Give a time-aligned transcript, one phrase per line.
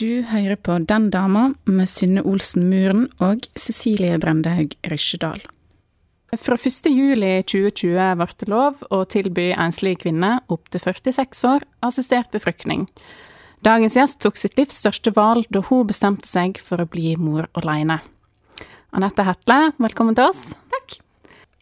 [0.00, 5.42] Du hører på Den dama med Synne Olsen Muren og Cecilie Brendehaug Rysjedal.
[6.32, 6.86] Fra 1.
[6.88, 12.86] juli 2020 ble det lov å tilby enslige kvinner opptil 46 år assistert befruktning.
[13.60, 17.50] Dagens gjest tok sitt livs største valg da hun bestemte seg for å bli mor
[17.60, 17.98] alene.
[18.96, 20.54] Anette Hetle, velkommen til oss.
[20.72, 20.96] Takk.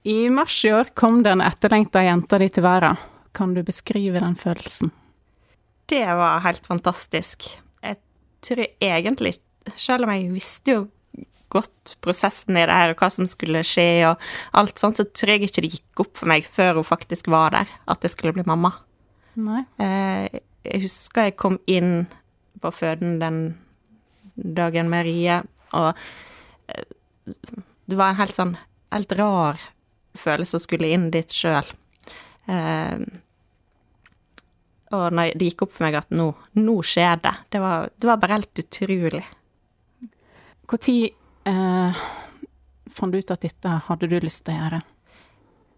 [0.07, 3.01] I mars i år kom den etterlengta jenta di til verden.
[3.35, 4.95] Kan du beskrive den følelsen?
[5.91, 7.51] Det var helt fantastisk.
[8.41, 9.35] Jeg tror egentlig,
[9.77, 10.87] selv om jeg visste jo
[11.51, 14.23] godt prosessen i det her, og hva som skulle skje og
[14.57, 17.51] alt sånt, så tror jeg ikke det gikk opp for meg før hun faktisk var
[17.57, 18.71] der, at jeg skulle bli mamma.
[19.41, 19.65] Nei.
[19.83, 22.07] Eh, Jeg husker jeg kom inn
[22.61, 23.39] på føden den
[24.37, 25.41] dagen med Rie,
[25.73, 25.97] og
[26.69, 26.85] eh,
[27.89, 28.57] det var en helt sånn
[28.93, 29.59] helt rar
[30.19, 31.67] følelse å skulle inn dit sjøl.
[34.91, 38.09] Og når det gikk opp for meg at nå, nå skjer det, det var, det
[38.11, 39.23] var bare helt utrolig.
[40.71, 40.89] Når
[41.51, 42.01] eh,
[42.91, 44.81] fant du ut at dette hadde du lyst til å gjøre?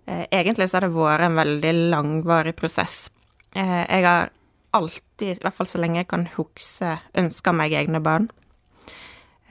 [0.09, 3.11] Eh, Egentlig så har det vært en veldig langvarig prosess.
[3.55, 4.33] Eh, Jeg har
[4.73, 8.31] alltid, i hvert fall så lenge jeg kan huske, ønska meg egne barn.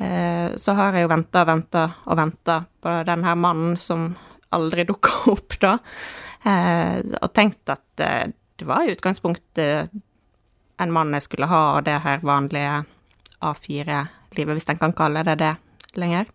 [0.02, 4.16] Eh, Så har jeg jo venta og venta og venta på den her mannen som
[4.52, 5.78] aldri dukka opp, da.
[6.46, 9.92] Eh, Og tenkt at eh, det var i utgangspunktet
[10.82, 12.84] en mann jeg skulle ha, og det her vanlige
[13.42, 15.52] A4-livet, hvis en kan kalle det det
[16.00, 16.30] lenger.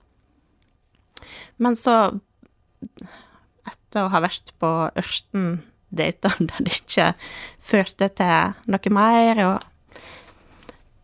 [1.62, 1.96] Men så
[3.66, 5.60] etter å ha vært på Ørsten
[5.96, 7.12] dater der det ikke
[7.62, 10.00] førte til noe mer, og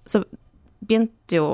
[0.07, 0.23] så
[0.83, 1.47] begynte jo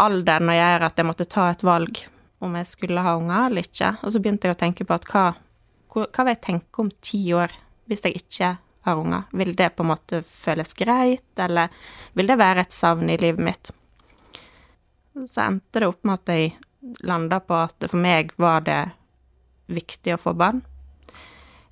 [0.00, 2.02] alderen å gjøre at jeg måtte ta et valg
[2.40, 3.94] om jeg skulle ha unger eller ikke.
[4.00, 5.28] Og så begynte jeg å tenke på at hva
[5.90, 7.52] hva vil jeg tenke om ti år
[7.90, 8.50] hvis jeg ikke
[8.86, 9.22] har unger?
[9.30, 11.68] Vil det på en måte føles greit, eller
[12.16, 13.70] vil det være et savn i livet mitt?
[15.28, 16.52] Så endte det opp med at jeg
[17.04, 18.80] landa på at for meg var det
[19.70, 20.62] viktig å få barn.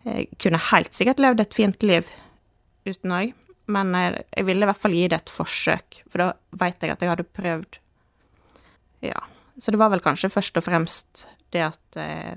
[0.04, 2.08] Jeg kunne helt sikkert levd et fint liv
[2.88, 3.32] uten òg,
[3.68, 6.28] men jeg, jeg ville i hvert fall gi det et forsøk, for da
[6.60, 7.80] veit jeg at jeg hadde prøvd.
[9.04, 9.20] Ja.
[9.58, 12.36] Så det var vel kanskje først og fremst det at eh,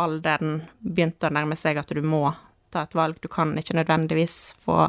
[0.00, 2.28] alderen begynte å nærme seg at du må
[2.70, 3.18] ta et valg.
[3.22, 4.88] Du kan ikke nødvendigvis få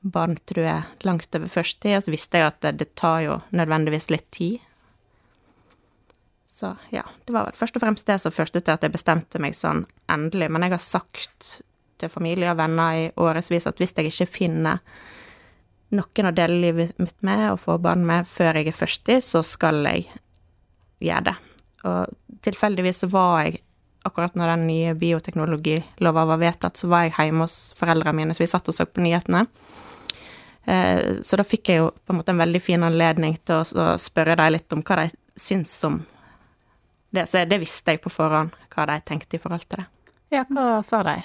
[0.00, 3.38] barn du er langt over førsttid, og så visste jeg at det, det tar jo
[3.50, 4.58] nødvendigvis litt tid.
[6.58, 9.38] Så ja, det var vel først og fremst det som førte til at jeg bestemte
[9.42, 10.48] meg sånn endelig.
[10.50, 11.50] Men jeg har sagt
[11.98, 14.80] til familie og venner i årevis at hvis jeg ikke finner
[15.94, 19.42] noen å dele livet mitt med og få barn med før jeg er førstig, så
[19.46, 20.08] skal jeg
[21.02, 21.36] gjøre det.
[21.88, 23.62] Og tilfeldigvis var jeg
[24.08, 28.42] akkurat når den nye bioteknologilova var vedtatt, så var jeg hjemme hos foreldrene mine, så
[28.42, 29.46] vi satt og så på nyhetene.
[30.68, 33.96] Eh, Så da fikk jeg jo på en måte en veldig fin anledning til å
[33.96, 36.02] spørre dem litt om hva de syns om
[37.10, 37.26] det.
[37.26, 39.86] Så det visste jeg på forhånd, hva de tenkte i forhold til det.
[40.34, 41.16] Ja, hva sa de?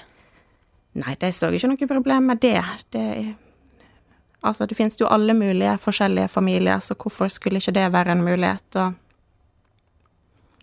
[0.94, 2.62] Nei, de så ikke noe problem med det.
[2.94, 3.34] det
[4.40, 8.24] altså, det finnes jo alle mulige forskjellige familier, så hvorfor skulle ikke det være en
[8.24, 8.76] mulighet?
[8.76, 8.94] Og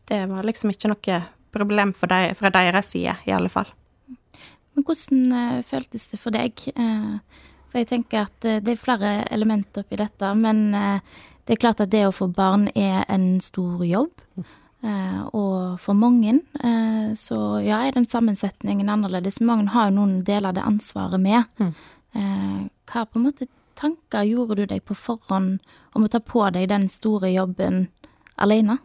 [0.09, 1.21] det var liksom ikke noe
[1.53, 3.69] problem for de, fra deres side, i alle fall.
[4.75, 6.63] Men hvordan eh, føltes det for deg?
[6.75, 11.61] Eh, for jeg tenker at eh, det er flere elementer oppi dette, men det er
[11.61, 14.13] klart at det å få barn er en stor jobb.
[14.81, 16.39] Eh, og for mange
[17.19, 19.41] så ja, er den sammensetningen annerledes.
[19.43, 21.43] Mange har jo noen deler det ansvaret med.
[21.59, 21.73] Mm.
[22.15, 23.47] Eh, hva på en måte
[23.79, 25.59] tanker gjorde du deg på forhånd
[25.95, 27.85] om å ta på deg den store jobben
[28.41, 28.79] alene?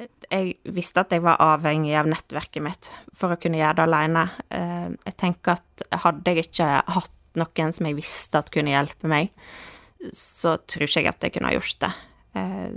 [0.00, 4.22] Jeg visste at jeg var avhengig av nettverket mitt for å kunne gjøre det alene.
[4.48, 9.10] Eh, Jeg tenker at hadde jeg ikke hatt noen som jeg visste at kunne hjelpe
[9.10, 9.30] meg,
[10.16, 11.92] så tror ikke jeg at jeg kunne ha gjort det.
[12.34, 12.70] Eh,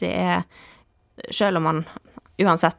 [0.00, 0.44] Det er
[1.30, 1.84] Selv om man
[2.40, 2.78] uansett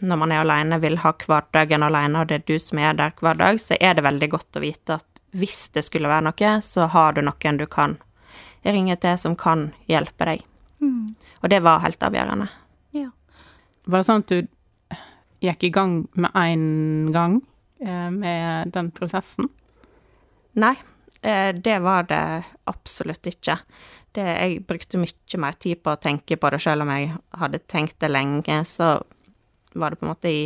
[0.00, 3.12] når man er alene, vil ha hverdagen alene, og det er du som er der
[3.20, 6.52] hver dag, så er det veldig godt å vite at hvis det skulle være noe,
[6.64, 7.98] så har du noen du kan
[8.64, 10.44] ringe til som kan hjelpe deg.
[10.82, 11.14] Mm.
[11.40, 12.48] Og det var helt avgjørende.
[12.96, 13.08] Ja.
[13.86, 14.98] Var det sånn at du
[15.42, 17.40] gikk i gang med en gang
[17.82, 19.50] eh, med den prosessen?
[20.58, 20.74] Nei,
[21.22, 23.58] Eh, det var det absolutt ikke.
[24.12, 27.62] Det, jeg brukte mye mer tid på å tenke på det, selv om jeg hadde
[27.70, 28.58] tenkt det lenge.
[28.66, 28.96] Så
[29.78, 30.42] var det på en måte i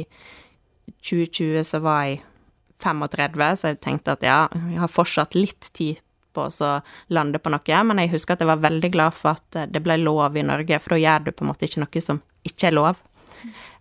[1.00, 2.20] 2020 så var jeg
[2.76, 6.02] 35, så jeg tenkte at ja, jeg har fortsatt litt tid
[6.36, 6.70] på å
[7.16, 7.82] lande på noe.
[7.88, 10.80] Men jeg husker at jeg var veldig glad for at det ble lov i Norge,
[10.84, 13.02] for da gjør du på en måte ikke noe som ikke er lov.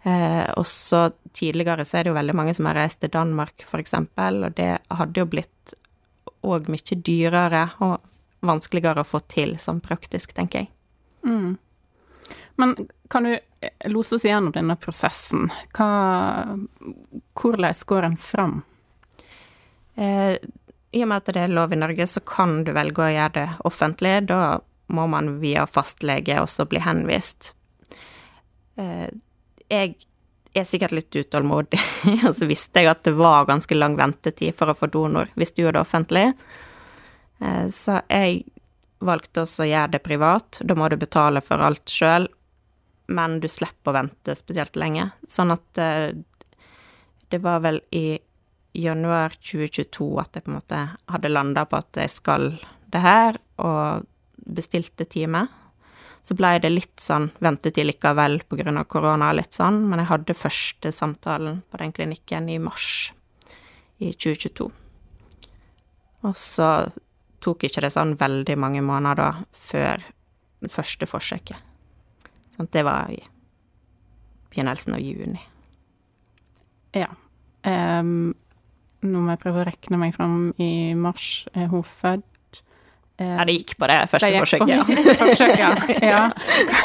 [0.05, 3.65] Eh, og så tidligere så er det jo veldig mange som har reist til Danmark,
[3.79, 5.75] eksempel, og det hadde jo blitt
[6.45, 8.03] òg mye dyrere og
[8.45, 10.71] vanskeligere å få til sånn praktisk, tenker jeg.
[11.25, 11.55] Mm.
[12.61, 12.75] Men
[13.09, 15.49] kan du eh, lose oss gjennom denne prosessen?
[15.75, 15.89] Hva,
[17.33, 18.61] hvordan går en fram?
[19.95, 20.37] Eh,
[20.95, 23.35] I og med at det er lov i Norge, så kan du velge å gjøre
[23.35, 24.13] det offentlig.
[24.29, 24.61] Da
[24.95, 27.51] må man via fastlege også bli henvist.
[28.79, 29.09] Eh,
[29.67, 29.95] jeg
[30.55, 31.81] er sikkert litt utålmodig,
[32.27, 35.51] og så visste jeg at det var ganske lang ventetid for å få donor hvis
[35.51, 36.25] du gjorde det offentlig.
[37.43, 38.45] Eh, så jeg
[39.05, 40.61] valgte også å gjøre det privat.
[40.63, 42.29] Da må du betale for alt sjøl,
[43.11, 45.09] men du slipper å vente spesielt lenge.
[45.27, 46.15] Sånn at eh,
[47.33, 48.15] det var vel i
[48.75, 50.81] januar 2022 at jeg på en måte
[51.11, 52.49] hadde landa på at jeg skal
[52.91, 54.05] det her, og
[54.45, 55.45] bestilte time.
[56.25, 58.83] Så blei det litt sånn ventetid likevel pga.
[58.89, 63.11] korona litt sånn, men jeg hadde første samtalen på den klinikken i mars
[63.99, 64.71] i 2022.
[66.25, 66.89] Og så
[67.45, 70.01] tok ikke det sånn veldig mange måneder da før
[70.65, 71.57] det første forsøket.
[72.55, 73.21] Sånn, det var i
[74.49, 75.41] begynnelsen av juni.
[76.95, 77.11] Ja.
[77.65, 78.33] Um,
[79.09, 81.45] nå må jeg prøve å rekne meg fram i mars.
[81.53, 82.23] Er hun født
[83.17, 84.65] ja, det gikk på det første det forsøket.
[84.67, 85.13] På ja.
[85.21, 86.23] forsøket, ja.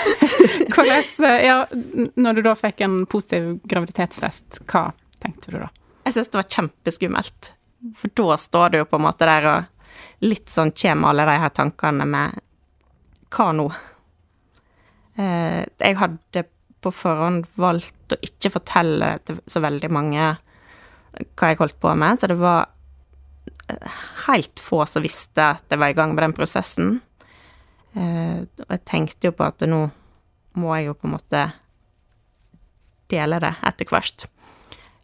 [0.74, 1.56] Hvordan, eh, ja,
[2.22, 4.84] når du da fikk en positiv graviditetstest, hva
[5.22, 5.70] tenkte du da?
[6.06, 7.50] Jeg syns det var kjempeskummelt.
[7.98, 11.36] For da står du jo på en måte der og litt sånn kommer alle de
[11.42, 12.38] her tankene med
[13.34, 13.66] hva nå?
[15.18, 16.46] Eh, jeg hadde
[16.80, 20.30] på forhånd valgt å ikke fortelle til så veldig mange
[21.10, 22.68] hva jeg holdt på med, så det var
[24.26, 26.98] helt få som visste at jeg var i gang med den prosessen.
[27.94, 29.86] Eh, og jeg tenkte jo på at nå
[30.60, 31.42] må jeg jo på en måte
[33.10, 34.26] dele det etter hvert.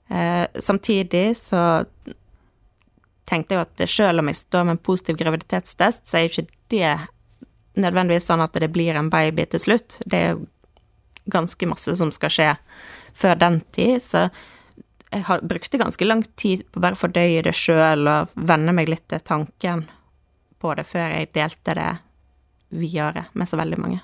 [0.09, 1.63] Eh, samtidig så
[3.27, 6.33] tenkte jeg jo at selv om jeg står med en positiv graviditetstest, så er jo
[6.35, 6.93] ikke det
[7.77, 9.99] nødvendigvis sånn at det blir en baby til slutt.
[10.07, 10.47] Det er jo
[11.31, 12.53] ganske masse som skal skje
[13.17, 14.29] før den tid, så
[15.17, 18.91] jeg har, brukte ganske lang tid på bare å fordøye det sjøl og venne meg
[18.93, 19.87] litt til tanken
[20.61, 21.95] på det før jeg delte det
[22.77, 24.03] videre med så veldig mange.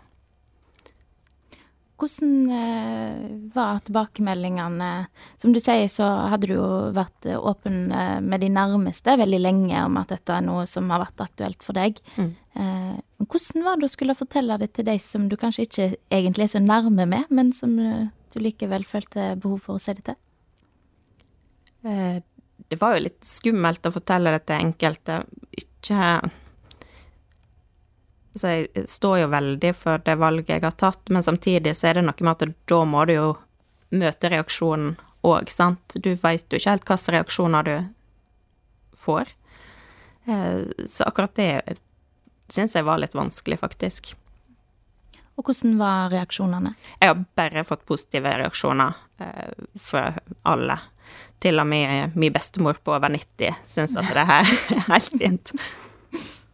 [2.02, 3.18] Hvordan eh,
[3.54, 4.90] var tilbakemeldingene?
[5.38, 9.84] Som du sier, så hadde du jo vært åpen eh, med de nærmeste veldig lenge
[9.86, 12.00] om at dette er noe som har vært aktuelt for deg.
[12.16, 12.32] Mm.
[12.58, 16.48] Eh, hvordan var det å skulle fortelle det til de som du kanskje ikke egentlig
[16.48, 20.18] er så nærme med, men som du likevel følte behov for å si det til?
[21.84, 22.22] Eh,
[22.68, 25.22] det var jo litt skummelt å fortelle det til enkelte.
[25.50, 26.30] Ikke
[28.34, 31.98] Så jeg står jo veldig for det valget jeg har tatt, men samtidig så er
[31.98, 33.26] det noe med at da må du jo
[33.92, 35.98] møte reaksjonen òg, sant.
[36.00, 37.76] Du veit jo ikke helt hvilke reaksjoner du
[38.96, 39.28] får.
[40.24, 41.76] Eh, så akkurat det
[42.52, 44.14] syns jeg var litt vanskelig, faktisk.
[45.36, 46.74] Og hvordan var reaksjonene?
[47.00, 50.10] Jeg har bare fått positive reaksjoner eh, fra
[50.48, 50.78] alle.
[51.42, 55.54] Til og med min bestemor på over 90 syns at det her er helt fint.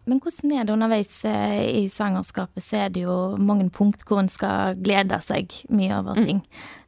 [0.09, 4.23] Men hvordan er det underveis eh, i svangerskapet, så er det jo mange punkt hvor
[4.23, 6.29] en skal glede seg mye over mm.
[6.31, 6.41] ting.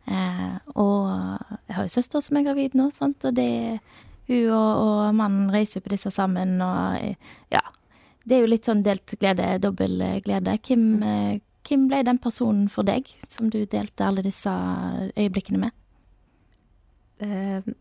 [0.07, 0.15] Mm.
[0.15, 1.11] Eh, og
[1.69, 3.51] jeg har jo søster som er gravid nå, sant, og det
[4.31, 7.63] hun og, og mannen reiser på disse sammen, og ja.
[8.21, 10.57] Det er jo litt sånn delt glede, dobbel glede.
[10.67, 11.05] Hvem, mm.
[11.11, 14.53] Eh, hvem ble den personen for deg som du delte alle disse
[15.17, 15.77] øyeblikkene med?
[17.21, 17.73] Eh,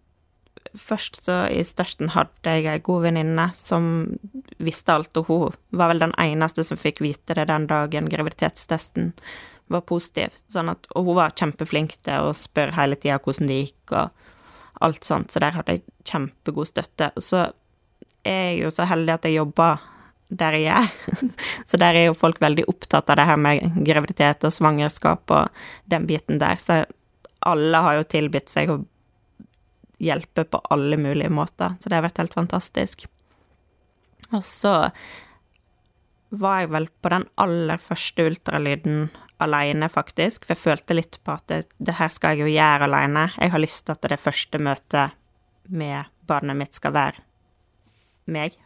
[0.77, 3.85] først så i starten hadde jeg ei god venninne som
[4.57, 9.13] visste alt, og hun var vel den eneste som fikk vite det den dagen graviditetstesten
[9.69, 10.33] var positiv.
[10.49, 14.85] Sånn at, og hun var kjempeflink til å spørre hele tida hvordan det gikk, og
[14.85, 17.11] alt sånt, så der hadde jeg kjempegod støtte.
[17.19, 17.49] Så
[18.27, 19.81] er jeg jo så heldig at jeg jobber
[20.29, 20.89] der jeg er.
[21.69, 25.61] Så der er jo folk veldig opptatt av det her med graviditet og svangerskap og
[25.89, 26.59] den biten der.
[26.61, 26.83] Så
[27.49, 28.77] alle har jo tilbudt seg å
[29.99, 31.75] hjelpe på alle mulige måter.
[31.79, 33.05] Så det har vært helt fantastisk.
[34.31, 34.75] Og så
[36.29, 39.09] var jeg vel på den aller første ultralyden
[39.41, 40.45] aleine, faktisk.
[40.45, 43.29] For jeg følte litt på at det, det, her skal jeg jo gjøre aleine.
[43.39, 45.17] Jeg har lyst til at det første møtet
[45.69, 47.25] med barnet mitt skal være
[48.29, 48.57] meg.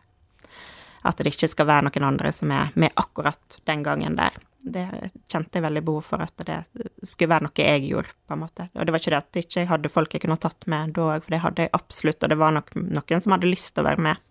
[1.03, 4.36] At det ikke skal være noen andre som er med akkurat den gangen der.
[4.63, 4.86] Det
[5.27, 6.62] kjente jeg veldig behov for, at det
[7.03, 8.67] skulle være noe jeg gjorde, på en måte.
[8.72, 11.10] Og det var ikke det at jeg ikke hadde folk jeg kunne tatt med da
[11.10, 13.83] òg, for det hadde jeg absolutt, og det var nok noen som hadde lyst til
[13.83, 14.22] å være med,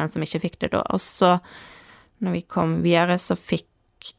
[0.00, 0.80] men som ikke fikk det da.
[0.88, 1.34] Og så,
[2.24, 4.14] når vi kom videre, så fikk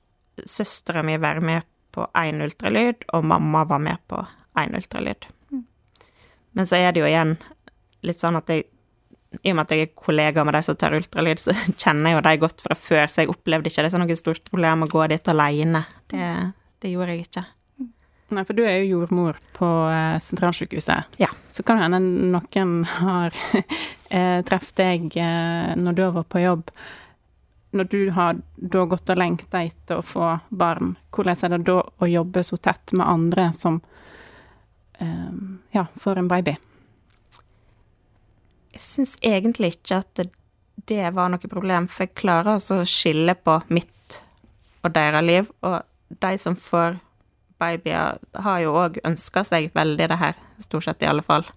[0.46, 1.66] søstera mi være med
[1.98, 4.22] på én ultralyd, og mamma var med på
[4.62, 5.26] én ultralyd.
[6.54, 7.40] Men så er det jo igjen
[8.06, 8.70] litt sånn at jeg
[9.44, 12.18] i og med at jeg er kollega med de som tar ultralyd, så kjenner jeg
[12.18, 14.92] jo de godt fra før, så jeg opplevde ikke det som noe stort problem å
[14.92, 15.84] gå dit alene.
[16.12, 16.32] Det,
[16.84, 17.46] det gjorde jeg ikke.
[18.28, 21.20] Nei, for du er jo jordmor på eh, sentralsykehuset.
[21.22, 21.30] Ja.
[21.52, 23.36] Så kan det hende noen har
[24.10, 26.74] eh, truffet deg eh, når du har vært på jobb.
[27.78, 31.78] Når du har da gått og lengta etter å få barn, hvordan er det da
[31.84, 33.82] å jobbe så tett med andre som
[35.76, 36.56] ja, får en baby?
[38.78, 40.20] Jeg syns egentlig ikke at
[40.86, 44.20] det, var noe problem, for jeg klarer altså å skille på mitt
[44.86, 45.48] og deres liv.
[45.66, 45.80] Og
[46.22, 47.00] de som får
[47.58, 51.48] babyer, har jo òg ønska seg veldig det her, stort sett i alle fall.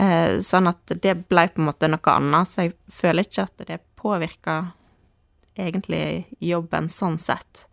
[0.00, 3.66] Eh, sånn at det ble på en måte noe annet, så jeg føler ikke at
[3.68, 4.56] det påvirka
[5.52, 7.66] egentlig jobben sånn sett.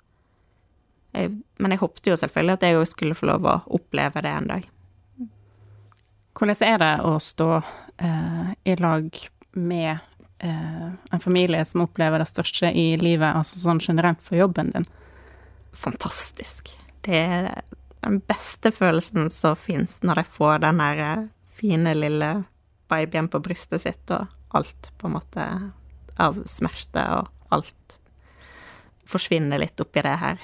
[1.16, 1.32] Jeg,
[1.63, 4.51] men jeg håpte jo selvfølgelig at jeg òg skulle få lov å oppleve det en
[4.51, 4.68] dag.
[6.36, 7.54] Hvordan er det å stå
[8.00, 9.15] i lag
[9.51, 9.98] med
[10.39, 14.88] eh, en familie som opplever det største i livet, altså sånn generelt for jobben din?
[15.75, 16.72] Fantastisk.
[17.06, 17.50] Det er
[18.03, 21.25] den beste følelsen som fins når jeg får den der eh,
[21.60, 22.32] fine, lille
[22.89, 25.50] babyen på brystet sitt, og alt på en måte
[26.20, 28.00] av smerte og alt
[29.10, 30.39] forsvinner litt oppi det her.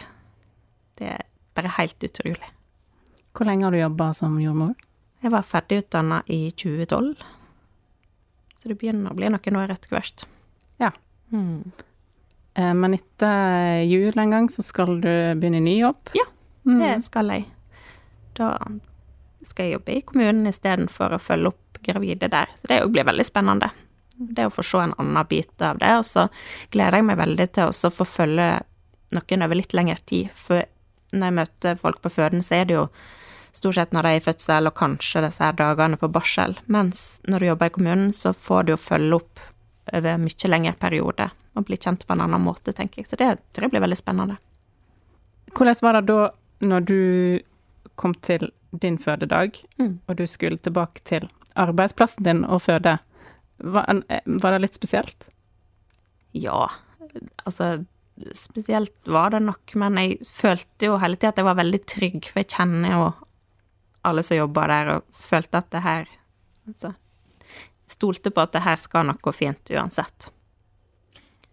[0.98, 2.52] Det er bare helt utrolig.
[3.36, 4.76] Hvor lenge har du jobba som jordmor?
[5.24, 7.16] Jeg var ferdigutdanna i 2012,
[8.66, 10.24] så det begynner å bli noen år etter hvert.
[10.82, 10.90] Ja.
[11.30, 11.70] Mm.
[12.56, 16.10] Men etter jul en gang så skal du begynne i ny jobb?
[16.18, 16.26] Ja,
[16.66, 16.80] mm.
[16.80, 17.44] det skal jeg.
[18.34, 18.56] Da
[19.46, 22.50] skal jeg jobbe i kommunen istedenfor å følge opp gravide der.
[22.58, 23.70] Så det blir veldig spennende.
[24.16, 25.92] Det å få se en annen bit av det.
[26.00, 26.26] Og så
[26.74, 28.50] gleder jeg meg veldig til å få følge
[29.14, 30.34] noen over litt lengre tid.
[30.34, 30.66] For
[31.14, 32.88] når jeg møter folk på føden, så er det jo
[33.56, 36.58] stort sett når de er i fødsel, og kanskje disse her dagene på barsel.
[36.72, 39.44] Mens når du jobber i kommunen, så får du jo følge opp
[39.94, 43.10] over mye lengre periode, og bli kjent på en annen måte, tenker jeg.
[43.12, 44.38] Så det tror jeg blir veldig spennende.
[45.56, 46.20] Hvordan var det da,
[46.66, 47.02] når du
[47.96, 50.00] kom til din fødedag, mm.
[50.08, 52.98] og du skulle tilbake til arbeidsplassen din og føde?
[53.64, 54.02] Var,
[54.44, 55.30] var det litt spesielt?
[56.36, 56.68] Ja,
[57.46, 57.86] altså
[58.32, 62.30] Spesielt var det nok, men jeg følte jo hele tida at jeg var veldig trygg,
[62.32, 63.10] for jeg kjenner jo
[64.06, 66.14] alle som jobba der, og følte at det her
[66.66, 66.96] Altså
[67.90, 70.32] stolte på at det her skal nok gå fint uansett.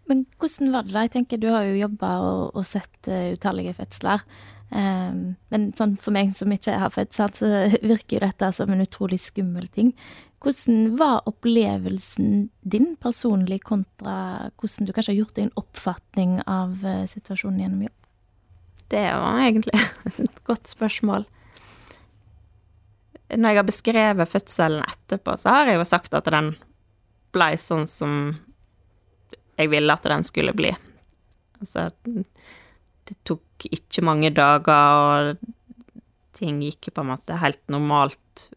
[0.09, 1.05] Men hvordan var det da?
[1.05, 4.25] Jeg tenker Du har jo jobba og, og, sett uh, utallige fødsler.
[4.73, 7.29] Um, men sånn for meg som ikke har født, så
[7.91, 9.93] virker jo dette som en utrolig skummel ting.
[10.43, 16.75] Hvordan var opplevelsen din personlig, kontra hvordan du kanskje har gjort deg en oppfatning av
[16.83, 17.99] uh, situasjonen gjennom jobb?
[18.91, 19.85] Det var egentlig
[20.25, 21.29] et godt spørsmål
[23.37, 26.53] når jeg har beskrevet fødselen etterpå, så har jeg jo sagt at den
[27.33, 28.35] blei sånn som
[29.57, 30.71] jeg ville at den skulle bli.
[31.61, 38.47] Altså Det tok ikke mange dager, og ting gikk på en måte helt normalt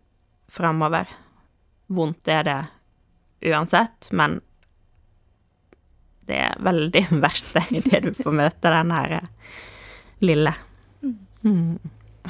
[0.51, 1.09] framover.
[1.93, 2.61] Vondt er det
[3.47, 4.41] uansett, men
[6.27, 9.19] det er veldig verst idet du får møte den her
[10.25, 10.55] lille.
[11.47, 11.77] Mm.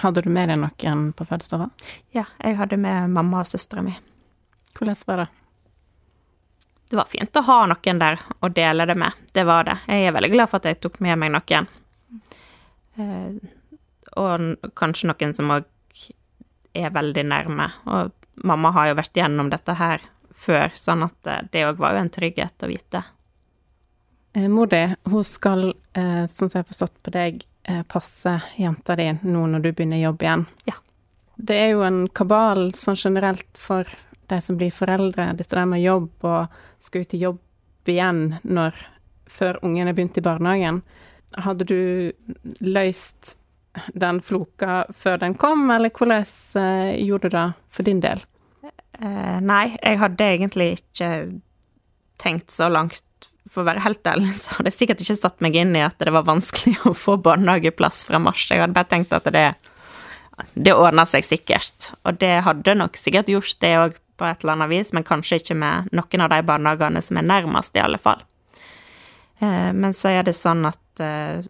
[0.03, 1.69] Hadde du med deg noen på fødestua?
[2.15, 3.95] Ja, jeg hadde med mamma og søstera mi.
[4.77, 5.29] Hvordan var det?
[6.91, 9.17] Det var fint å ha noen der å dele det med.
[9.35, 9.79] Det var det.
[9.89, 11.67] Jeg er veldig glad for at jeg tok med meg noen.
[12.97, 13.57] Eh,
[14.17, 15.67] og kanskje noen som òg
[16.77, 17.71] er veldig nærme.
[17.89, 18.13] Og
[18.47, 20.05] mamma har jo vært gjennom dette her
[20.37, 23.03] før, sånn at det òg var jo en trygghet å vite.
[24.37, 27.56] Eh, mor di, hun skal, eh, sånn som jeg har forstått på deg, Eh,
[27.91, 30.45] passe jenta di nå når du begynner jobb igjen.
[30.69, 30.77] Ja.
[31.37, 33.89] Det er jo en kabal sånn generelt for
[34.31, 38.77] de som blir foreldre, dette der med jobb og skal ut i jobb igjen når,
[39.31, 40.81] før ungen er begynt i barnehagen.
[41.37, 41.81] Hadde du
[42.65, 43.37] løst
[43.93, 46.25] den floka før den kom, eller hvordan
[46.63, 48.23] eh, gjorde du det for din del?
[48.65, 51.11] Eh, nei, jeg hadde egentlig ikke
[52.23, 53.05] tenkt så langt
[53.51, 55.99] for å være helt ærlig, så hadde jeg sikkert ikke satt meg inn i at
[56.03, 58.47] det var vanskelig å få barnehageplass fra mars.
[58.51, 59.47] Jeg hadde bare tenkt at det,
[60.55, 61.93] det ordna seg sikkert.
[62.05, 65.41] Og det hadde nok sikkert gjort det òg på et eller annet vis, men kanskje
[65.41, 68.25] ikke med noen av de barnehagene som er nærmest, i alle fall.
[69.39, 71.45] Eh, men så er det sånn at eh,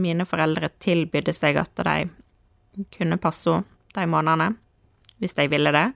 [0.00, 4.52] mine foreldre tilbydde seg at de kunne passe henne de månedene,
[5.18, 5.88] hvis de ville det.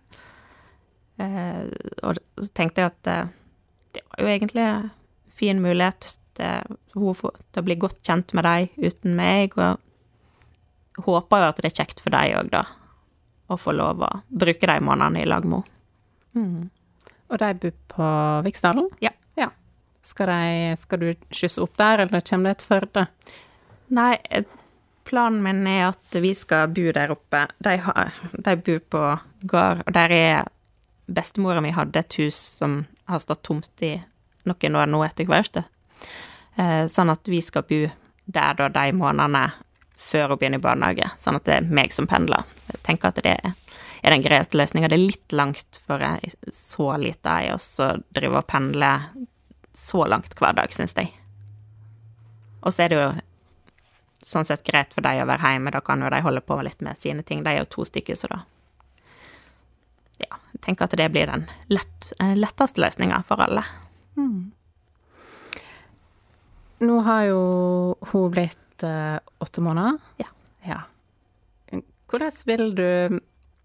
[1.23, 1.61] Eh,
[2.02, 3.30] og så tenkte jeg at
[3.94, 4.88] det var jo egentlig en
[5.34, 11.50] fin mulighet til, til å bli godt kjent med dem uten meg, og håper jo
[11.50, 12.64] at det er kjekt for dem òg, da,
[13.50, 15.70] å få lov å bruke de månedene i lag med henne.
[16.34, 16.70] Mm.
[17.30, 18.06] Og de bor på
[18.46, 18.88] Viksdalen?
[19.02, 19.12] Ja.
[19.38, 19.50] ja.
[20.02, 23.06] Skal, de, skal, du kysse opp der, eller kommer det et Førde?
[23.94, 24.16] Nei,
[25.06, 27.44] planen min er at vi skal bo der oppe.
[27.62, 29.04] De, har, de bor på
[29.50, 30.50] gard, og der er
[31.06, 33.96] bestemora mi hadde et hus som har stått tomt i
[34.48, 35.62] noen år nå etter hvert.
[36.56, 37.84] Eh, sånn at vi skal bo
[38.24, 39.48] der da de månedene
[40.04, 42.44] før hun begynner i barnehage, sånn at det er meg som pendler.
[42.72, 43.36] Jeg tenker at det
[44.04, 44.90] er den greieste løsninga.
[44.92, 47.58] Det er litt langt for ei så lita ei å
[48.14, 48.90] drive og pendle
[49.74, 51.10] så langt hver dag, syns jeg.
[52.64, 53.08] Og så er det jo
[54.24, 56.84] sånn sett greit for de å være hjemme, da kan jo de holde på litt
[56.84, 57.42] med sine ting.
[57.44, 58.42] De er jo to stykker, så da
[60.22, 63.64] Ja, jeg tenker at det blir den lett, eh, letteste løsninga for alle.
[64.16, 64.52] Mm.
[66.85, 67.42] Nå har jo
[68.11, 69.99] hun blitt uh, åtte måneder.
[70.21, 70.30] Ja.
[70.66, 70.80] ja.
[72.11, 73.21] Hvordan vil du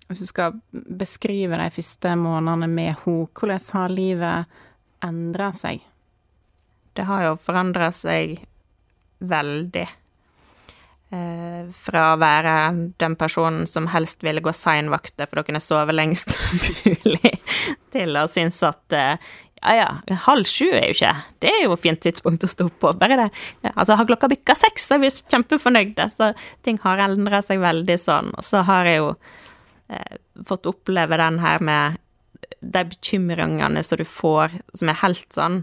[0.09, 4.61] hvis du skal beskrive de første månedene med henne, hvordan har livet
[5.05, 5.83] endra seg?
[6.97, 8.39] Det har jo forandra seg
[9.21, 9.85] veldig.
[11.09, 12.55] Eh, fra å være
[13.01, 16.33] den personen som helst ville gå seinvakter for å kunne sove lengst
[16.85, 17.31] mulig,
[17.93, 21.13] til å synes at eh, ja ja, halv sju er jo ikke
[21.43, 22.93] Det er jo et fint tidspunkt å stå opp på.
[22.99, 23.29] Bare det.
[23.65, 26.09] Ja, altså, har klokka bikka seks, så er vi kjempefornøyde.
[26.15, 26.31] Så
[26.65, 28.31] ting har endra seg veldig sånn.
[28.39, 29.09] Og så har jeg jo
[29.91, 31.99] eh, fått oppleve den her med
[32.59, 35.61] de bekymringene som du får, som er helt sånn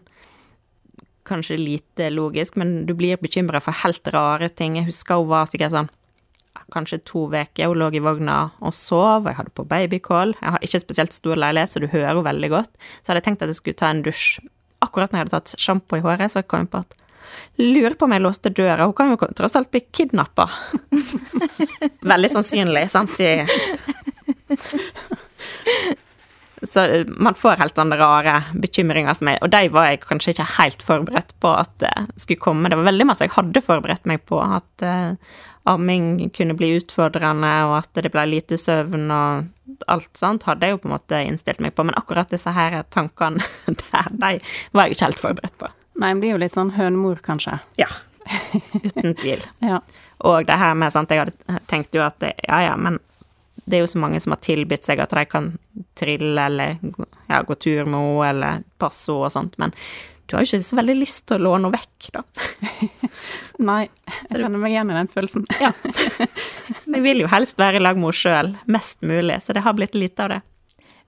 [1.26, 4.76] Kanskje lite logisk, men du blir bekymra for helt rare ting.
[4.78, 5.88] Jeg husker hun var sikkert sånn
[6.74, 7.70] kanskje to uker.
[7.70, 10.34] Hun lå i vogna og sov, og jeg hadde på babycall.
[10.40, 12.72] Jeg har ikke spesielt stor leilighet, så du hører henne veldig godt.
[13.00, 14.38] Så hadde jeg tenkt at jeg skulle ta en dusj.
[14.84, 17.02] Akkurat når jeg hadde tatt sjampo i håret, så kom jeg på at
[17.58, 18.86] Lurer på om jeg låste døra.
[18.86, 20.46] Hun kan jo tross alt bli kidnappa.
[22.12, 23.16] veldig sannsynlig, sant?
[26.62, 26.82] Så
[27.20, 30.84] man får helt sånne rare bekymringer som jeg Og de var jeg kanskje ikke helt
[30.84, 32.70] forberedt på at det skulle komme.
[32.72, 34.40] Det var veldig masse jeg hadde forberedt meg på.
[34.40, 35.14] At uh,
[35.66, 40.76] amming kunne bli utfordrende, og at det ble lite søvn og alt sånt, hadde jeg
[40.76, 41.84] jo på en måte innstilt meg på.
[41.86, 43.44] Men akkurat disse her tankene
[43.82, 44.36] der, de
[44.72, 45.70] var jeg ikke helt forberedt på.
[45.96, 47.58] Nei, en blir jo litt sånn hønemor, kanskje.
[47.80, 47.88] Ja.
[48.74, 49.42] Uten tvil.
[49.72, 49.80] ja.
[50.26, 52.98] Og det her med sant, Jeg hadde tenkt jo at ja ja, men
[53.66, 55.50] det er jo så mange som har tilbudt seg at de kan
[55.98, 56.76] trille eller
[57.26, 59.74] ja, gå tur med henne eller passe henne og sånt, men
[60.26, 62.22] du har jo ikke så veldig lyst til å låne henne vekk, da.
[63.62, 63.86] Nei,
[64.28, 65.46] jeg kjenner meg igjen i den følelsen.
[65.62, 65.72] ja.
[66.92, 69.76] Vi vil jo helst være i lag med henne sjøl, mest mulig, så det har
[69.78, 70.42] blitt lite av det.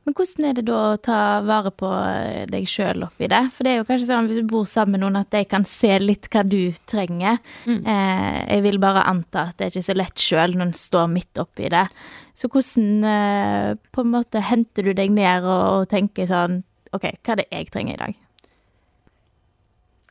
[0.08, 3.42] Men hvordan er det da å ta vare på eh, deg sjøl oppi det?
[3.52, 5.66] For det er jo kanskje sånn hvis du bor sammen med noen at de kan
[5.68, 7.36] se litt hva du trenger.
[7.68, 7.82] Mm.
[7.82, 11.10] Eh, jeg vil bare anta at det er ikke så lett sjøl når en står
[11.12, 11.84] midt oppi det.
[12.32, 16.62] Så hvordan eh, på en måte henter du deg ned og, og tenker sånn
[16.96, 18.18] OK, hva er det jeg trenger i dag?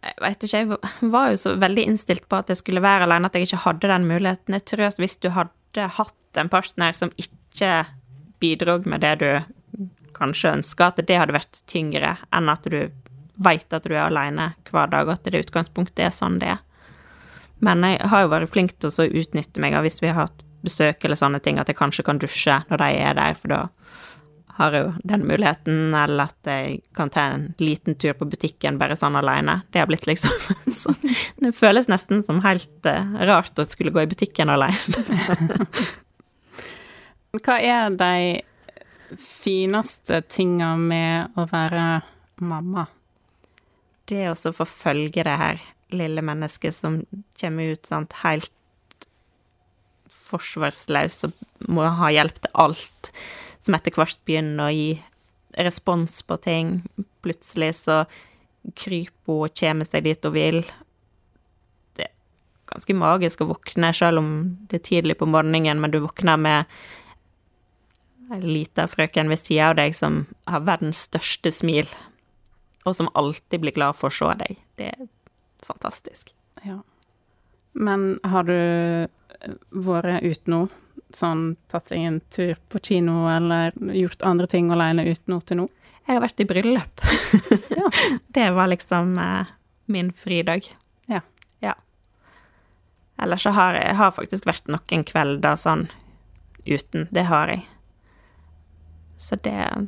[0.03, 3.29] Jeg vet ikke, jeg var jo så veldig innstilt på at jeg skulle være alene,
[3.29, 4.57] at jeg ikke hadde den muligheten.
[4.57, 7.71] Jeg tror at hvis du hadde hatt en partner som ikke
[8.41, 9.29] bidro med det du
[10.17, 12.79] kanskje ønska, at det hadde vært tyngre enn at du
[13.41, 16.63] veit at du er alene hver dag, og at det utgangspunktet er sånn det er.
[17.62, 20.43] Men jeg har jo vært flink til å utnytte meg av hvis vi har hatt
[20.65, 23.62] besøk eller sånne ting, at jeg kanskje kan dusje når de er der, for da
[24.57, 28.97] har jo den muligheten, eller at jeg kan ta en liten tur på butikken bare
[28.97, 29.59] sånn aleine.
[29.71, 30.33] Det har blitt liksom
[30.83, 30.97] sånn
[31.37, 35.05] Det føles nesten som helt uh, rart å skulle gå i butikken aleine.
[37.37, 38.41] Hva er de
[39.21, 41.87] fineste tinga med å være
[42.41, 42.87] mamma?
[44.09, 45.61] Det å få følge det her
[45.93, 47.01] lille mennesket som
[47.39, 48.51] kommer ut sant, helt
[50.27, 51.35] forsvarsløs og
[51.71, 53.11] må ha hjelp til alt,
[53.67, 54.89] som etter hvert begynner å gi
[55.58, 56.82] respons på ting.
[57.25, 58.03] Plutselig så
[58.75, 60.62] kryper hun og kommer seg dit hun vil.
[61.97, 62.13] Det er
[62.71, 64.32] ganske magisk å våkne, selv om
[64.69, 66.80] det er tidlig på morgenen, men du våkner med
[68.34, 71.88] ei lita frøken ved sida av deg som har verdens største smil,
[72.84, 74.60] og som alltid blir glad for å se deg.
[74.80, 75.08] Det er
[75.63, 76.34] fantastisk.
[76.63, 76.82] Ja.
[77.77, 78.58] Men har du
[79.71, 80.65] vært ute nå?
[81.15, 85.61] Sånn tatt deg en tur på kino eller gjort andre ting alene uten noe til
[85.61, 85.67] nå?
[86.07, 87.05] Jeg har vært i bryllup.
[87.79, 87.89] ja.
[88.35, 89.53] Det var liksom eh,
[89.91, 90.67] min fridag.
[91.11, 91.21] Ja.
[91.59, 91.73] Ja.
[93.17, 95.87] Ellers så har jeg har faktisk vært noen kvelder sånn
[96.67, 97.07] uten.
[97.11, 97.65] Det har jeg.
[99.17, 99.87] Så det,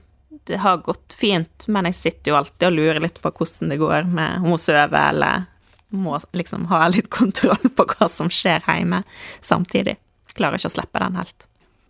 [0.49, 3.79] det har gått fint, men jeg sitter jo alltid og lurer litt på hvordan det
[3.79, 5.47] går med om hun sover, eller
[5.89, 9.03] må liksom ha litt kontroll på hva som skjer hjemme
[9.41, 9.97] samtidig.
[10.37, 11.45] Klarer ikke å slippe den helt.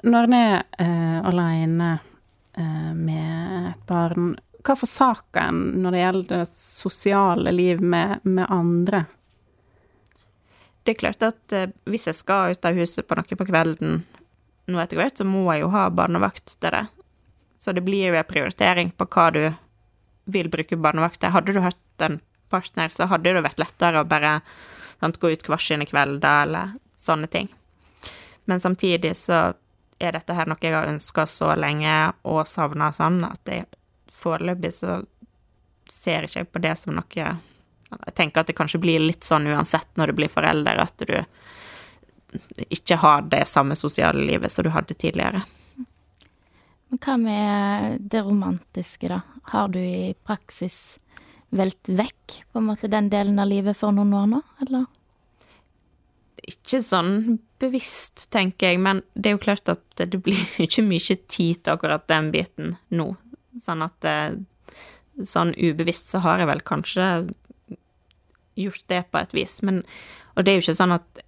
[0.08, 1.90] Når en er uh, alene
[2.58, 8.48] uh, med et barn, hva forsaker en når det gjelder det sosiale liv med, med
[8.48, 9.04] andre?
[10.84, 14.02] Det er klart at uh, hvis jeg skal ut av huset på noe på kvelden
[14.70, 16.86] nå etter hvert, så må jeg jo ha barnevakt til det.
[17.60, 19.44] Så det blir jo en prioritering på hva du
[20.32, 21.34] vil bruke barnevakt til.
[21.34, 24.40] Hadde du hatt en partner, så hadde det vært lettere å bare
[25.00, 27.50] sant, gå ut hver sine kvelder, eller sånne ting.
[28.50, 29.52] Men samtidig så
[30.00, 31.94] er dette her noe jeg har ønska så lenge
[32.26, 33.68] og savna sånn, at jeg
[34.10, 35.02] foreløpig så
[35.90, 37.28] ser ikke jeg på det som noe
[37.90, 41.16] Jeg tenker at det kanskje blir litt sånn uansett når du blir forelder, at du
[42.70, 45.42] ikke har det samme sosiale livet som du hadde tidligere.
[46.90, 49.22] Men hva med det romantiske, da?
[49.54, 51.00] Har du i praksis
[51.50, 54.86] velt vekk på en måte den delen av livet for noen år nå, eller?
[56.46, 61.20] Ikke sånn bevisst, tenker jeg, men det er jo klart at det blir ikke mye
[61.28, 63.12] tid til akkurat den biten nå.
[63.60, 64.38] Sånn at eh,
[65.26, 67.08] sånn ubevisst så har jeg vel kanskje
[68.60, 69.84] gjort det på et vis, men
[70.36, 71.20] Og det er jo ikke sånn at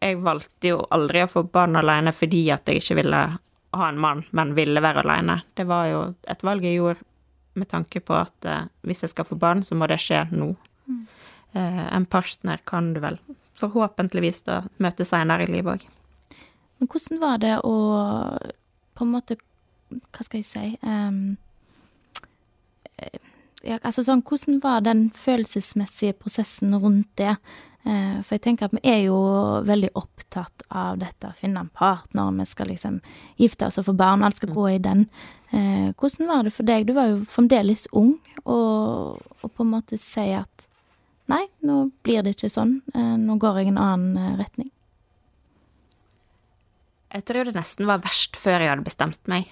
[0.00, 3.20] jeg valgte jo aldri å få barn alene fordi at jeg ikke ville
[3.76, 5.42] ha en mann, men ville være alene.
[5.56, 7.04] Det var jo et valg jeg gjorde
[7.56, 10.54] med tanke på at eh, hvis jeg skal få barn, så må det skje nå.
[10.86, 11.02] Mm.
[11.56, 13.18] Eh, en partner kan du vel
[13.60, 15.88] forhåpentligvis da møte seinere i livet òg.
[16.76, 17.74] Men hvordan var det å
[18.96, 19.36] på en måte
[19.86, 21.36] Hva skal jeg si um,
[23.66, 27.36] ja, altså sånn, Hvordan var den følelsesmessige prosessen rundt det?
[27.86, 29.16] Eh, for jeg tenker at vi er jo
[29.66, 32.96] veldig opptatt av dette, å finne en partner, vi skal liksom
[33.38, 35.04] gifte oss og få barn, alt skal gå i den.
[35.54, 36.88] Eh, hvordan var det for deg?
[36.88, 40.66] Du var jo fremdeles ung, og, og på en måte si at
[41.30, 44.70] nei, nå blir det ikke sånn, eh, nå går jeg en annen retning.
[47.14, 49.48] Jeg tror det nesten var verst før jeg hadde bestemt meg.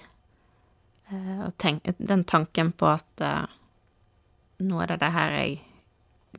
[1.61, 3.21] Tenk, den tanken på at
[4.57, 5.55] nå er det det her jeg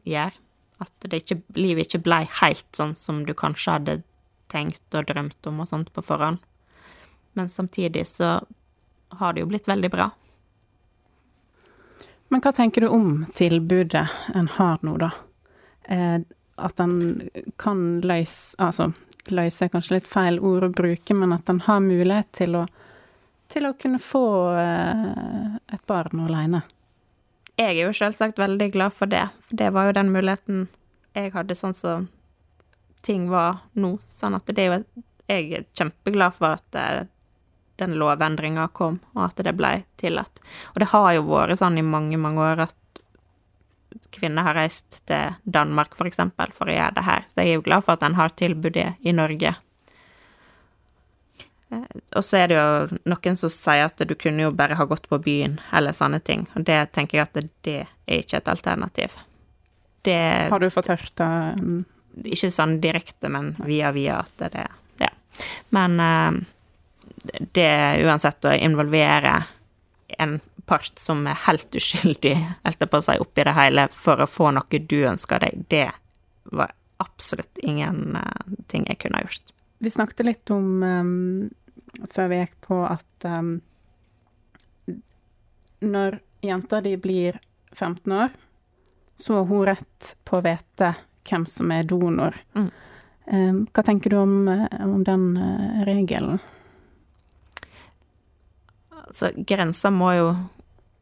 [0.06, 0.36] gjør.
[0.84, 3.96] At det ikke, livet ikke blei helt sånn som du kanskje hadde
[4.52, 6.42] tenkt og drømt om og sånt på forhånd.
[7.36, 8.38] Men samtidig så
[9.18, 10.10] har det jo blitt veldig bra.
[12.28, 15.12] Men hva tenker du om tilbudet en har nå, da?
[15.88, 16.18] Eh,
[16.56, 16.96] at en
[17.60, 18.88] kan løse Altså,
[19.28, 22.64] løse er kanskje litt feil ord å bruke, men at en har mulighet til å,
[23.52, 26.62] til å kunne få eh, et barn alene
[27.56, 29.24] jeg er jo selvsagt veldig glad for det.
[29.48, 30.66] Det var jo den muligheten
[31.16, 32.08] jeg hadde sånn som
[33.06, 33.96] ting var nå.
[34.10, 37.08] Sånn at det er jo Jeg er kjempeglad for at eh,
[37.82, 40.38] den lovendringa kom, og at det ble tillatt.
[40.70, 42.76] Og det har jo vært sånn i mange, mange år at
[44.14, 47.24] kvinner har reist til Danmark, for eksempel, for å gjøre det her.
[47.28, 49.54] Så jeg er jo glad for at en har tilbudet i Norge.
[52.14, 55.08] Og så er det jo noen som sier at du kunne jo bare ha gått
[55.10, 56.46] på byen, eller sånne ting.
[56.54, 59.16] Og det tenker jeg at det er ikke et alternativ.
[60.06, 60.18] Det
[60.52, 61.30] Har du fått hørt det?
[62.30, 65.10] Ikke sånn direkte, men via via at det er Ja.
[65.74, 66.38] Men uh,
[67.52, 67.72] det
[68.06, 69.34] uansett å involvere
[70.18, 74.50] en part som er helt uskyldig, på å si, oppi det hele for å få
[74.54, 75.88] noe du ønsker deg, det
[76.52, 79.52] var absolutt ingen uh, ting jeg kunne ha gjort.
[79.78, 81.50] Vi snakket litt om um,
[82.10, 83.58] før vi gikk på at um,
[85.84, 87.38] når jenta di blir
[87.72, 88.32] 15 år,
[89.16, 90.94] så har hun rett på å vite
[91.26, 92.36] hvem som er donor.
[92.56, 92.68] Mm.
[93.26, 96.38] Um, hva tenker du om, om den uh, regelen?
[99.06, 100.28] Altså, grensa må jo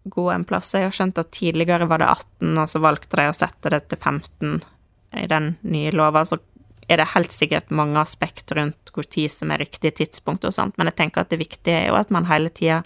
[0.04, 0.74] gå en plass.
[0.74, 3.84] Jeg har skjønt at tidligere var det 18, og så valgte de å sette det
[3.88, 4.58] til 15
[5.22, 6.24] i den nye lova.
[6.28, 6.38] Så
[6.88, 10.76] er det helt sikkert mange aspekt rundt hvor tid som er riktig tidspunkt og sånt,
[10.78, 12.82] men jeg tenker at det viktige er jo at man hele tida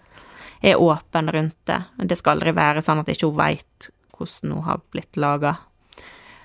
[0.62, 1.82] er åpen rundt det.
[2.10, 5.54] Det skal aldri være sånn at ikke hun veit hvordan hun har blitt laga.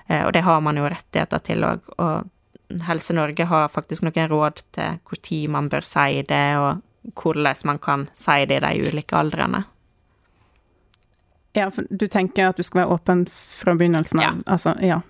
[0.08, 1.86] Eh, og det har man jo rettigheter til òg.
[1.98, 6.82] Og Helse Norge har faktisk noen råd til tid man bør si det, og
[7.20, 9.64] hvordan man kan si det i de ulike aldrene.
[11.54, 14.26] Ja, for du tenker at du skal være åpen fra begynnelsen av?
[14.26, 14.34] Ja.
[14.56, 15.02] Altså, ja.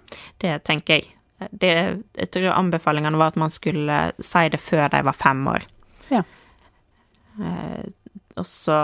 [0.44, 1.10] Det tenker jeg
[1.52, 5.66] det, jeg tror anbefalingene var at man skulle si det før de var fem år.
[6.08, 6.22] Ja.
[7.40, 7.90] Eh,
[8.40, 8.78] og så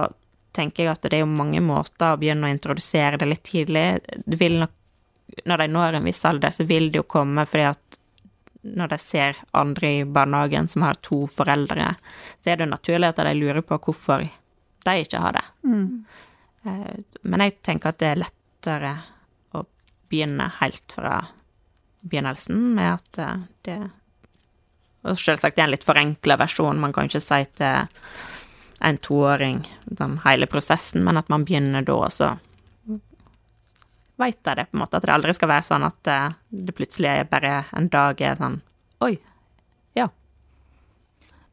[0.55, 3.85] tenker jeg at det er jo mange måter å begynne å introdusere det litt tidlig.
[4.25, 4.75] Du vil nok
[5.45, 7.99] når de når en viss alder, så vil det jo komme fordi at
[8.61, 11.93] når de ser andre i barnehagen som har to foreldre,
[12.41, 14.25] så er det jo naturlig at de lurer på hvorfor
[14.85, 15.45] de ikke har det.
[15.63, 16.03] Mm.
[16.63, 18.93] Men jeg tenker at det er lettere
[19.55, 19.63] å
[20.11, 21.21] begynne helt fra
[22.01, 23.79] begynnelsen med at eh, det
[25.07, 27.87] Og selvsagt det er en litt forenkla versjon, man kan ikke si til
[28.79, 32.33] en toåring den hele prosessen, men at man begynner da, og så
[34.19, 34.99] veit jeg det, på en måte.
[34.99, 38.39] At det aldri skal være sånn at eh, det plutselig er bare en dag er
[38.39, 38.59] sånn
[38.99, 39.13] Oi.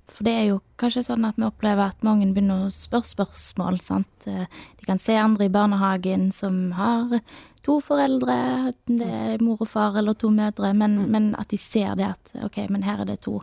[0.08, 3.80] For det er jo kanskje sånn at vi opplever at mange begynner å spørre spørsmål,
[3.82, 4.26] sant.
[4.26, 7.18] De kan se andre i barnehagen som har
[7.66, 11.08] to foreldre, det er mor og far eller to mødre, men, Mm.
[11.10, 13.40] men at de ser det at OK, men her er det to.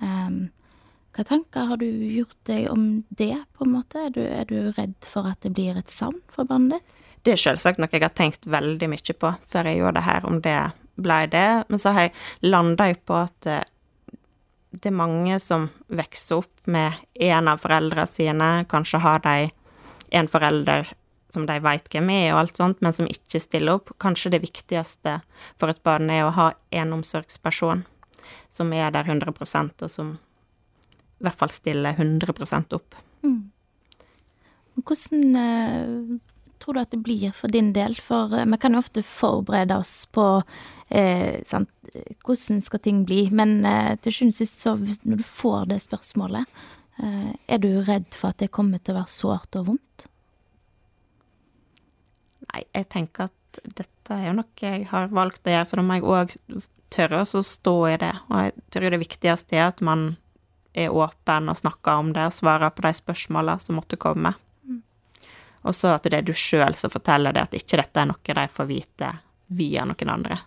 [0.00, 0.50] Um,
[1.12, 4.06] hva tanker har du gjort deg om det, på en måte?
[4.06, 6.94] Er du, er du redd for at det blir et savn for barnet ditt?
[7.24, 10.24] Det er selvsagt noe jeg har tenkt veldig mye på før jeg gjorde det her,
[10.24, 10.58] om det
[10.96, 11.48] ble det.
[11.68, 13.64] Men så har jeg landa på at eh,
[14.70, 19.50] det er mange som vokser opp med en av foreldrene sine, kanskje har de
[20.18, 20.90] en forelder
[21.32, 23.92] som de veit hvem er, og alt sånt, men som ikke stiller opp.
[24.00, 25.18] Kanskje det viktigste
[25.60, 27.84] for et barn er å ha en omsorgsperson
[28.52, 30.16] som er der 100% og som
[31.18, 32.96] i hvert fall stiller 100 opp.
[33.26, 33.50] Mm.
[34.78, 36.18] Hvordan eh,
[36.60, 37.96] tror du at det blir for din del?
[38.02, 40.26] For eh, vi kan jo ofte forberede oss på
[40.88, 41.70] eh, sant,
[42.24, 45.80] hvordan skal ting bli, men eh, til sjuende og sist, så når du får det
[45.84, 46.60] spørsmålet,
[47.02, 50.08] eh, er du redd for at det kommer til å være sårt og vondt?
[52.48, 55.84] Nei, jeg tenker at dette er jo noe jeg har valgt å gjøre, så da
[55.84, 56.36] må jeg òg
[56.94, 58.14] tørre å stå i det.
[58.30, 60.10] Og jeg tror det viktigste er at man
[60.78, 64.34] er åpen og snakker om det og svarer på de spørsmåla som måtte komme.
[65.66, 68.38] Og så at det er du sjøl som forteller det, at ikke dette er noe
[68.38, 69.12] de får vite
[69.58, 70.40] via noen andre.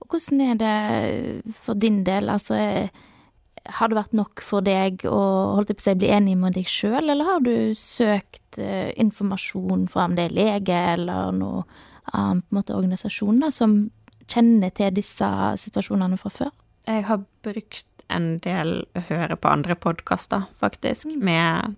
[0.00, 2.30] Og hvordan er det for din del?
[2.32, 2.88] Altså, eh,
[3.66, 5.20] har det vært nok for deg å
[5.56, 9.86] holdt på å si, bli enig med deg sjøl, eller har du søkt eh, informasjon
[9.90, 11.64] fra om det er lege eller noe
[12.10, 13.76] annen på en måte, organisasjon da, som
[14.30, 15.28] kjenner til disse
[15.62, 16.50] situasjonene fra før?
[16.88, 21.76] Jeg har brukt en del å høre på andre podkaster, faktisk, med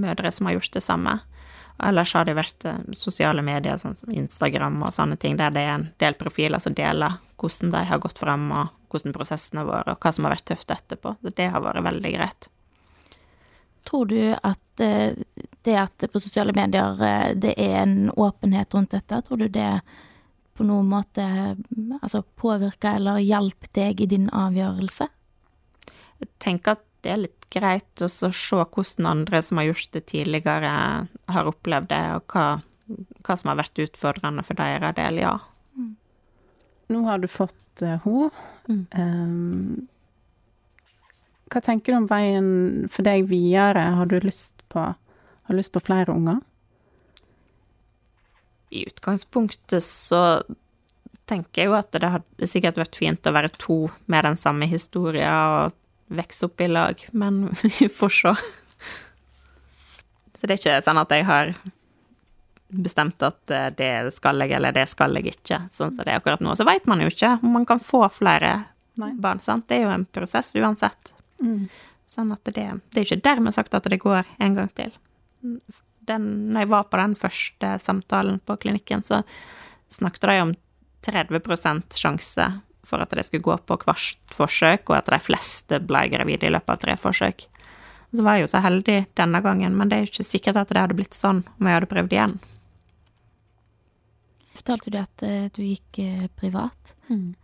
[0.00, 1.18] mødre som har gjort det samme.
[1.78, 5.62] Ellers har det vært eh, sosiale medier, sånn som Instagram og sånne ting, der det
[5.62, 9.68] er en del profiler som deler hvordan de har gått frem, og hvordan prosessen har
[9.68, 11.14] vært, og hva som har vært tøft etterpå.
[11.22, 12.48] Så det har vært veldig greit.
[13.86, 15.14] Tror du at eh,
[15.62, 19.70] det at på sosiale medier eh, det er en åpenhet rundt dette, tror du det
[20.58, 21.24] på noen måte
[22.02, 25.06] altså påvirka eller hjalp deg i din avgjørelse?
[26.18, 28.30] Jeg tenker at det er litt greit å se
[28.62, 30.72] hvordan andre som har gjort det tidligere,
[31.32, 32.46] har opplevd det, og hva,
[33.24, 35.36] hva som har vært utfordrende for deres del, ja.
[36.88, 38.30] Nå har du fått uh, henne.
[38.96, 39.88] Um,
[41.48, 42.48] hva tenker du om veien
[42.92, 43.86] for deg videre?
[43.96, 46.40] Har du lyst på, har lyst på flere unger?
[48.68, 50.40] I utgangspunktet så
[51.28, 53.78] tenker jeg jo at det hadde sikkert vært fint å være to
[54.12, 55.76] med den samme historien og
[56.08, 58.34] vokse opp i lag, men vi får se.
[60.38, 61.52] Så det er ikke sånn at jeg har
[62.68, 66.20] bestemt at eh, det skal jeg, eller det skal jeg ikke, sånn som det er
[66.20, 66.54] akkurat nå.
[66.56, 68.52] Så veit man jo ikke om man kan få flere
[69.00, 69.12] Nei.
[69.18, 69.66] barn, sant.
[69.70, 71.12] Det er jo en prosess uansett.
[71.42, 71.68] Mm.
[72.08, 74.94] Sånn at det, det er ikke dermed sagt at det går en gang til.
[76.08, 79.22] Den, når jeg var på den første samtalen på klinikken, så
[79.92, 80.54] snakket de om
[81.08, 82.46] 30% sjanse
[82.88, 86.52] for at det skulle gå på hvert forsøk, og at de fleste ble gravide i
[86.54, 87.44] løpet av tre forsøk.
[88.08, 90.70] Så var jeg jo så heldig denne gangen, men det er jo ikke sikkert at
[90.72, 92.38] det hadde blitt sånn om jeg hadde prøvd igjen.
[94.58, 96.94] Fortalte du at eh, du gikk eh, privat?
[97.08, 97.34] Mm.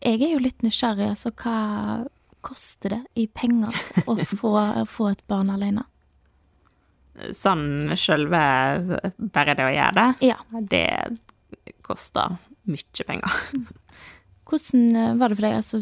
[0.00, 1.56] jeg er jo litt nysgjerrig, altså hva
[2.44, 3.74] koster det i penger
[4.08, 5.82] å få, å få et barn alene?
[7.36, 8.40] Sånn sjølve
[9.34, 10.38] Bare det å gjøre det, Ja.
[10.72, 10.86] det
[11.86, 13.36] koster mye penger.
[14.54, 15.56] Hvordan eh, var det for deg?
[15.58, 15.80] Altså,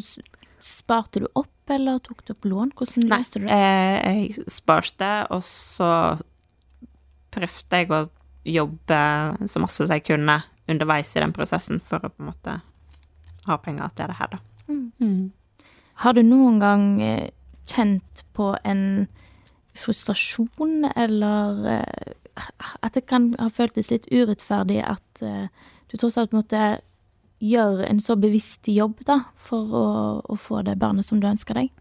[0.62, 2.72] sparte du opp, eller tok du opp lån?
[2.78, 3.56] Hvordan løste du det?
[3.56, 5.90] eh, jeg sparte, og så
[7.32, 8.06] prøvde jeg å
[8.48, 9.00] jobbe
[9.48, 12.56] så masse som jeg kunne underveis i den prosessen for å på en måte
[13.44, 14.40] ha penger til det her, da.
[16.02, 17.28] Har du noen gang eh,
[17.68, 19.06] kjent på en
[19.76, 21.84] frustrasjon, eller
[22.36, 26.80] at det kan ha føltes litt urettferdig at du tross alt måtte
[27.42, 29.86] gjøre en så bevisst jobb da, for å,
[30.22, 31.72] å få det barnet som du ønsker deg?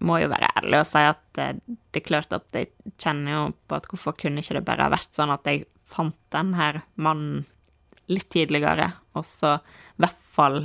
[0.00, 1.48] Må jo være ærlig og si at det,
[1.92, 2.70] det er klart at jeg
[3.02, 6.16] kjenner jo på at hvorfor kunne ikke det bare ha vært sånn at jeg fant
[6.32, 7.44] den her mannen
[8.10, 10.62] litt tidligere, og så i hvert fall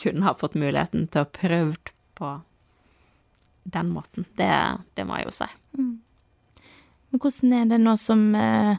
[0.00, 2.30] kunne ha fått muligheten til å prøve på
[3.68, 4.24] den måten.
[4.38, 4.52] Det,
[4.96, 5.48] det må jeg jo si.
[5.76, 5.92] Mm.
[7.10, 8.78] Men hvordan er det nå som eh,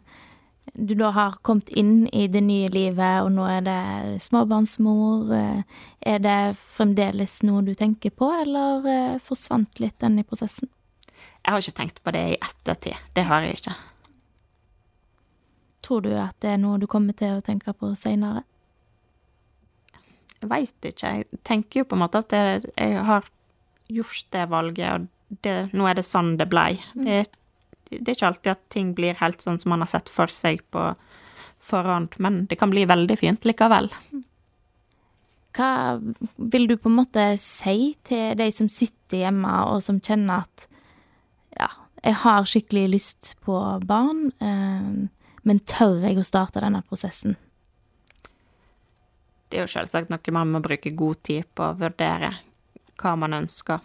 [0.73, 5.31] du da har kommet inn i det nye livet, og nå er det småbarnsmor.
[5.35, 5.79] Eh,
[6.13, 10.71] er det fremdeles noe du tenker på, eller eh, forsvant litt den i prosessen?
[11.41, 13.01] Jeg har ikke tenkt på det i ettertid.
[13.15, 13.75] Det har jeg ikke.
[15.81, 18.45] Tror du at det er noe du kommer til å tenke på seinere?
[20.41, 21.13] Jeg veit ikke.
[21.17, 23.27] Jeg tenker jo på en måte at jeg har
[23.91, 26.75] gjort det valget, og det, nå er det sånn det blei.
[26.93, 27.40] Det Det,
[27.91, 30.63] det, er ikke alltid at ting blir helt sånn som man har sett for seg
[30.71, 30.91] på
[31.61, 33.91] forhånd, men det kan bli veldig fint likevel.
[35.51, 35.99] Hva
[36.37, 40.67] vil du på en måte si til de som sitter hjemme og som kjenner at
[41.59, 41.67] ja,
[42.01, 44.91] jeg har skikkelig lyst på barn, eh,
[45.43, 47.35] men tør jeg å starte denne prosessen?
[49.51, 52.31] Det er jo selvsagt noe man må bruke god tid på å vurdere
[53.01, 53.83] hva man ønsker.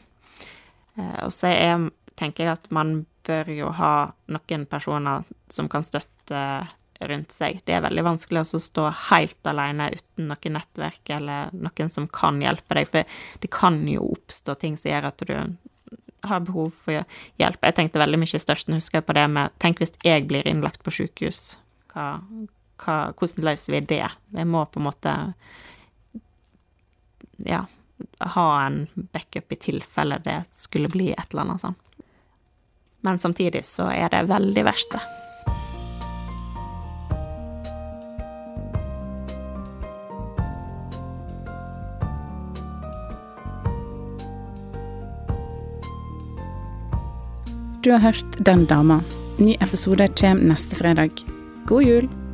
[0.95, 3.93] Eh, og så er, tenker jeg at man bør jo ha
[4.33, 6.43] noen personer som kan støtte
[7.01, 7.61] rundt seg.
[7.67, 12.41] Det er veldig vanskelig å stå helt alene uten noe nettverk eller noen som kan
[12.43, 15.35] hjelpe deg, for det kan jo oppstå ting som gjør at du
[16.27, 17.05] har behov for
[17.41, 17.63] hjelp.
[17.63, 20.83] Jeg tenkte veldig mye størst når husker på det med Tenk hvis jeg blir innlagt
[20.85, 21.59] på sykehus,
[21.93, 22.17] hva,
[22.83, 24.05] hva, hvordan løser vi det?
[24.35, 25.17] Vi må på en måte
[27.47, 27.67] ja,
[28.35, 31.86] ha en backup i tilfelle det skulle bli et eller annet sånt.
[33.01, 35.05] Men samtidig så er det veldig verst, det.
[47.87, 49.01] Du har hørt Den dama.
[49.39, 51.11] Ny episode kommer neste fredag.
[51.67, 52.26] God jul!